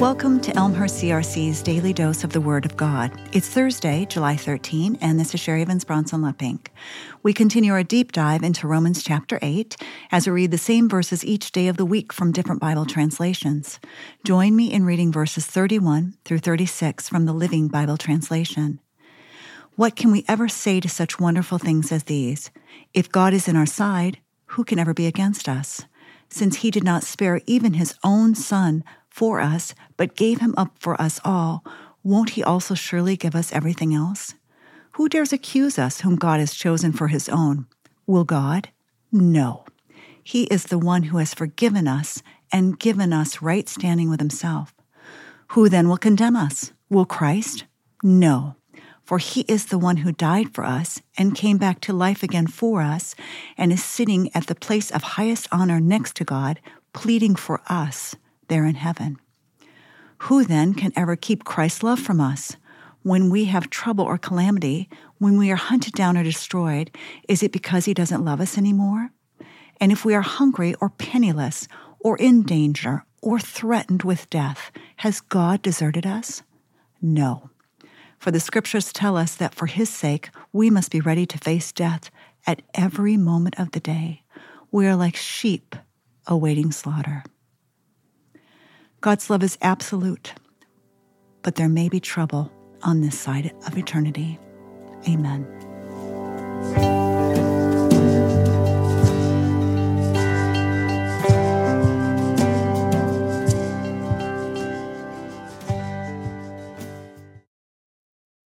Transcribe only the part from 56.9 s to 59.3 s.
pleading for us there in heaven.